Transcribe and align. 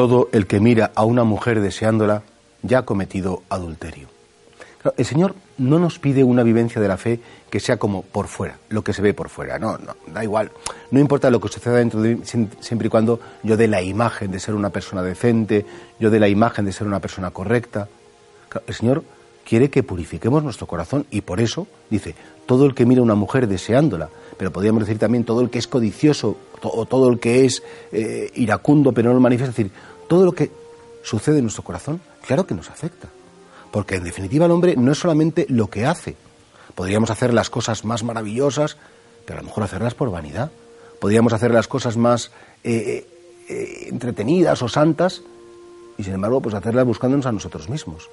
todo 0.00 0.30
el 0.32 0.46
que 0.46 0.60
mira 0.60 0.92
a 0.94 1.04
una 1.04 1.24
mujer 1.24 1.60
deseándola 1.60 2.22
ya 2.62 2.78
ha 2.78 2.84
cometido 2.86 3.42
adulterio. 3.50 4.08
el 4.96 5.04
Señor 5.04 5.34
no 5.58 5.78
nos 5.78 5.98
pide 5.98 6.24
una 6.24 6.42
vivencia 6.42 6.80
de 6.80 6.88
la 6.88 6.96
fe 6.96 7.20
que 7.50 7.60
sea 7.60 7.76
como 7.76 8.00
por 8.00 8.26
fuera, 8.26 8.56
lo 8.70 8.82
que 8.82 8.94
se 8.94 9.02
ve 9.02 9.12
por 9.12 9.28
fuera. 9.28 9.58
No, 9.58 9.76
no, 9.76 9.94
da 10.10 10.24
igual. 10.24 10.52
No 10.90 11.00
importa 11.00 11.28
lo 11.28 11.38
que 11.38 11.48
suceda 11.48 11.74
dentro 11.74 12.00
de 12.00 12.16
mí, 12.16 12.22
siempre 12.24 12.86
y 12.86 12.88
cuando 12.88 13.20
yo 13.42 13.58
dé 13.58 13.68
la 13.68 13.82
imagen 13.82 14.30
de 14.30 14.40
ser 14.40 14.54
una 14.54 14.70
persona 14.70 15.02
decente, 15.02 15.66
yo 15.98 16.08
dé 16.08 16.18
la 16.18 16.28
imagen 16.28 16.64
de 16.64 16.72
ser 16.72 16.86
una 16.86 17.00
persona 17.00 17.30
correcta. 17.30 17.86
el 18.66 18.74
Señor 18.74 19.04
quiere 19.44 19.68
que 19.68 19.82
purifiquemos 19.82 20.42
nuestro 20.42 20.66
corazón 20.66 21.04
y 21.10 21.20
por 21.20 21.42
eso 21.42 21.66
dice, 21.90 22.14
todo 22.46 22.64
el 22.64 22.74
que 22.74 22.86
mira 22.86 23.00
a 23.00 23.04
una 23.04 23.16
mujer 23.16 23.48
deseándola, 23.48 24.08
pero 24.38 24.50
podríamos 24.50 24.84
decir 24.84 24.98
también 24.98 25.24
todo 25.24 25.42
el 25.42 25.50
que 25.50 25.58
es 25.58 25.66
codicioso 25.66 26.38
o 26.62 26.86
todo 26.86 27.08
el 27.10 27.18
que 27.18 27.44
es 27.44 27.62
eh, 27.92 28.30
iracundo 28.34 28.92
pero 28.92 29.10
no 29.10 29.14
lo 29.14 29.20
manifiesta, 29.20 29.62
todo 30.10 30.24
lo 30.24 30.32
que 30.32 30.50
sucede 31.04 31.38
en 31.38 31.44
nuestro 31.44 31.62
corazón, 31.62 32.00
claro 32.26 32.44
que 32.44 32.52
nos 32.52 32.68
afecta. 32.68 33.06
Porque 33.70 33.94
en 33.94 34.02
definitiva 34.02 34.46
el 34.46 34.50
hombre 34.50 34.74
no 34.74 34.90
es 34.90 34.98
solamente 34.98 35.46
lo 35.48 35.68
que 35.68 35.86
hace. 35.86 36.16
Podríamos 36.74 37.10
hacer 37.10 37.32
las 37.32 37.48
cosas 37.48 37.84
más 37.84 38.02
maravillosas, 38.02 38.76
pero 39.24 39.38
a 39.38 39.42
lo 39.42 39.46
mejor 39.46 39.62
hacerlas 39.62 39.94
por 39.94 40.10
vanidad. 40.10 40.50
Podríamos 41.00 41.32
hacer 41.32 41.52
las 41.52 41.68
cosas 41.68 41.96
más 41.96 42.32
eh, 42.64 43.06
eh, 43.48 43.86
entretenidas 43.86 44.60
o 44.62 44.68
santas 44.68 45.22
y 45.96 46.02
sin 46.02 46.14
embargo 46.14 46.40
pues 46.40 46.56
hacerlas 46.56 46.86
buscándonos 46.86 47.26
a 47.26 47.32
nosotros 47.32 47.68
mismos. 47.68 48.10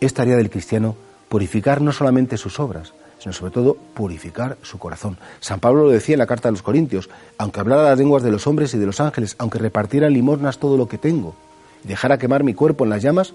Es 0.00 0.12
tarea 0.12 0.36
del 0.36 0.50
cristiano 0.50 0.94
purificar 1.30 1.80
no 1.80 1.92
solamente 1.92 2.36
sus 2.36 2.60
obras, 2.60 2.92
sino 3.24 3.32
sobre 3.32 3.52
todo 3.52 3.78
purificar 3.94 4.58
su 4.60 4.78
corazón. 4.78 5.16
San 5.40 5.58
Pablo 5.58 5.84
lo 5.84 5.90
decía 5.90 6.12
en 6.12 6.18
la 6.18 6.26
carta 6.26 6.50
a 6.50 6.52
los 6.52 6.60
Corintios, 6.60 7.08
aunque 7.38 7.58
hablara 7.58 7.84
las 7.84 7.98
lenguas 7.98 8.22
de 8.22 8.30
los 8.30 8.46
hombres 8.46 8.74
y 8.74 8.78
de 8.78 8.84
los 8.84 9.00
ángeles, 9.00 9.34
aunque 9.38 9.58
repartiera 9.58 10.10
limosnas 10.10 10.58
todo 10.58 10.76
lo 10.76 10.88
que 10.88 10.98
tengo, 10.98 11.34
y 11.82 11.88
dejara 11.88 12.18
quemar 12.18 12.44
mi 12.44 12.52
cuerpo 12.52 12.84
en 12.84 12.90
las 12.90 13.02
llamas, 13.02 13.32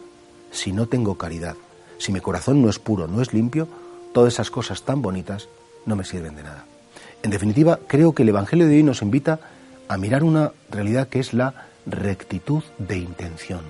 si 0.51 0.73
no 0.73 0.85
tengo 0.85 1.17
caridad, 1.17 1.55
si 1.97 2.11
mi 2.11 2.19
corazón 2.19 2.61
no 2.61 2.69
es 2.69 2.77
puro, 2.77 3.07
no 3.07 3.19
es 3.19 3.33
limpio, 3.33 3.67
todas 4.13 4.33
esas 4.33 4.51
cosas 4.51 4.83
tan 4.83 5.01
bonitas 5.01 5.49
no 5.87 5.95
me 5.95 6.05
sirven 6.05 6.35
de 6.35 6.43
nada. 6.43 6.65
En 7.23 7.31
definitiva, 7.31 7.79
creo 7.87 8.13
que 8.13 8.21
el 8.21 8.29
Evangelio 8.29 8.67
de 8.67 8.75
hoy 8.75 8.83
nos 8.83 9.01
invita 9.01 9.39
a 9.87 9.97
mirar 9.97 10.23
una 10.23 10.51
realidad 10.69 11.07
que 11.07 11.19
es 11.19 11.33
la 11.33 11.65
rectitud 11.87 12.61
de 12.77 12.99
intención, 12.99 13.61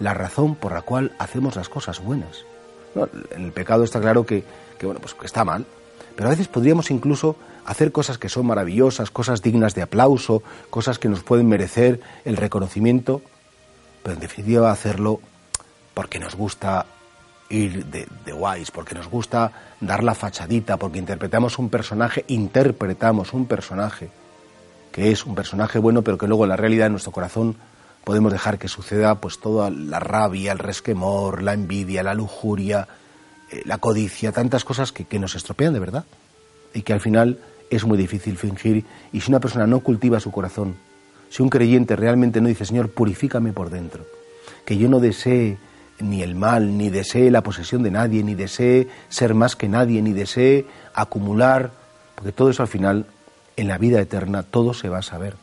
la 0.00 0.12
razón 0.12 0.54
por 0.54 0.72
la 0.72 0.82
cual 0.82 1.12
hacemos 1.18 1.56
las 1.56 1.70
cosas 1.70 2.04
buenas. 2.04 2.44
En 3.30 3.44
el 3.44 3.52
pecado 3.52 3.84
está 3.84 4.00
claro 4.00 4.24
que, 4.24 4.44
bueno, 4.82 5.00
pues 5.00 5.14
que 5.14 5.26
está 5.26 5.44
mal, 5.44 5.66
pero 6.16 6.28
a 6.28 6.30
veces 6.30 6.48
podríamos 6.48 6.90
incluso 6.90 7.36
hacer 7.64 7.92
cosas 7.92 8.18
que 8.18 8.28
son 8.28 8.46
maravillosas, 8.46 9.10
cosas 9.10 9.42
dignas 9.42 9.74
de 9.74 9.82
aplauso, 9.82 10.42
cosas 10.70 10.98
que 10.98 11.08
nos 11.08 11.22
pueden 11.22 11.48
merecer 11.48 12.00
el 12.24 12.36
reconocimiento, 12.36 13.22
pero 14.02 14.14
en 14.14 14.20
definitiva 14.20 14.70
hacerlo 14.70 15.20
porque 15.94 16.18
nos 16.18 16.34
gusta 16.34 16.86
ir 17.48 17.86
de, 17.86 18.06
de, 18.24 18.32
guays, 18.32 18.70
porque 18.70 18.94
nos 18.94 19.08
gusta 19.08 19.52
dar 19.80 20.02
la 20.04 20.14
fachadita, 20.14 20.76
porque 20.76 20.98
interpretamos 20.98 21.58
un 21.58 21.68
personaje, 21.68 22.24
interpretamos 22.28 23.32
un 23.32 23.46
personaje 23.46 24.10
que 24.92 25.10
es 25.10 25.26
un 25.26 25.34
personaje 25.34 25.78
bueno, 25.78 26.02
pero 26.02 26.16
que 26.16 26.28
luego 26.28 26.44
en 26.44 26.50
la 26.50 26.56
realidad 26.56 26.86
en 26.86 26.92
nuestro 26.92 27.12
corazón 27.12 27.56
podemos 28.04 28.32
dejar 28.32 28.58
que 28.58 28.68
suceda 28.68 29.20
pues 29.20 29.38
toda 29.38 29.70
la 29.70 29.98
rabia, 29.98 30.52
el 30.52 30.58
resquemor, 30.58 31.42
la 31.42 31.54
envidia, 31.54 32.02
la 32.02 32.14
lujuria, 32.14 32.86
eh, 33.50 33.62
la 33.64 33.78
codicia, 33.78 34.32
tantas 34.32 34.64
cosas 34.64 34.92
que, 34.92 35.04
que 35.04 35.18
nos 35.18 35.34
estropean 35.34 35.72
de 35.72 35.80
verdad 35.80 36.04
y 36.74 36.82
que 36.82 36.92
al 36.92 37.00
final 37.00 37.38
es 37.70 37.84
muy 37.84 37.96
difícil 37.96 38.36
fingir 38.36 38.84
y 39.12 39.20
si 39.20 39.30
una 39.30 39.40
persona 39.40 39.66
no 39.66 39.80
cultiva 39.80 40.20
su 40.20 40.30
corazón, 40.30 40.76
si 41.30 41.42
un 41.42 41.48
creyente 41.48 41.96
realmente 41.96 42.40
no 42.40 42.48
dice, 42.48 42.64
Señor, 42.64 42.90
purifícame 42.90 43.52
por 43.52 43.70
dentro, 43.70 44.04
que 44.64 44.76
yo 44.76 44.88
no 44.88 45.00
desee 45.00 45.58
ni 46.00 46.22
el 46.22 46.34
mal, 46.34 46.76
ni 46.76 46.90
desee 46.90 47.30
la 47.30 47.42
posesión 47.42 47.82
de 47.82 47.90
nadie, 47.90 48.22
ni 48.22 48.34
desee 48.34 48.88
ser 49.08 49.34
más 49.34 49.56
que 49.56 49.68
nadie, 49.68 50.02
ni 50.02 50.12
desee 50.12 50.66
acumular, 50.92 51.72
porque 52.14 52.32
todo 52.32 52.50
eso 52.50 52.62
al 52.62 52.68
final, 52.68 53.06
en 53.56 53.68
la 53.68 53.78
vida 53.78 54.00
eterna, 54.00 54.42
todo 54.42 54.74
se 54.74 54.88
va 54.88 54.98
a 54.98 55.02
saber. 55.02 55.36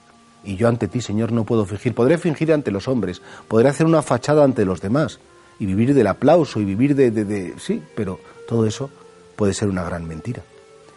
Y 0.44 0.56
yo 0.56 0.68
ante 0.68 0.88
ti, 0.88 1.02
Señor, 1.02 1.32
no 1.32 1.46
puedo 1.46 1.66
fingir. 1.66 1.94
Podré 1.94 2.18
fingir 2.18 2.52
ante 2.52 2.72
los 2.72 2.88
hombres, 2.88 3.22
podré 3.48 3.70
hacer 3.70 3.86
una 3.86 4.02
fachada 4.02 4.44
ante 4.44 4.66
los 4.66 4.82
demás, 4.82 5.20
y 5.60 5.66
vivir 5.66 5.94
del 5.94 6.08
aplauso, 6.08 6.60
y 6.60 6.66
vivir 6.66 6.96
de, 6.96 7.12
de, 7.12 7.26
de... 7.26 7.54
Sí, 7.60 7.82
pero 7.96 8.20
todo 8.48 8.66
eso 8.66 8.90
puede 9.36 9.54
ser 9.54 9.70
una 9.70 9.84
gran 9.84 10.08
mentira. 10.08 10.44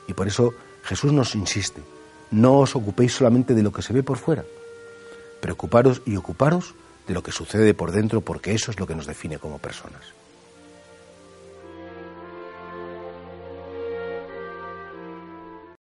Y 0.08 0.14
por 0.14 0.26
eso 0.26 0.54
Jesús 0.82 1.12
nos 1.12 1.34
insiste, 1.34 1.82
no 2.30 2.58
os 2.58 2.76
ocupéis 2.76 3.12
solamente 3.12 3.54
de 3.54 3.62
lo 3.62 3.72
que 3.72 3.82
se 3.82 3.92
ve 3.92 4.02
por 4.02 4.18
fuera, 4.18 4.44
preocuparos 5.40 6.02
y 6.04 6.16
ocuparos 6.16 6.74
de 7.06 7.14
lo 7.14 7.22
que 7.22 7.32
sucede 7.32 7.74
por 7.74 7.92
dentro, 7.92 8.20
porque 8.20 8.54
eso 8.54 8.70
es 8.70 8.78
lo 8.78 8.86
que 8.86 8.94
nos 8.94 9.06
define 9.06 9.38
como 9.38 9.58
personas. 9.58 10.02